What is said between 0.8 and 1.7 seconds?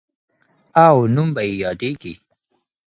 او نوم به یې